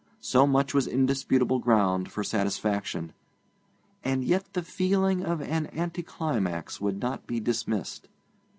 [0.21, 3.13] So much was indisputable ground for satisfaction.
[4.03, 8.07] And yet the feeling of an anticlimax would not be dismissed.